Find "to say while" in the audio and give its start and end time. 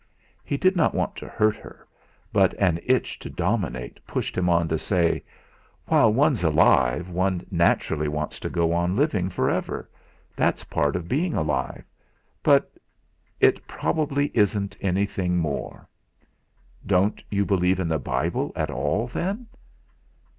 4.69-6.11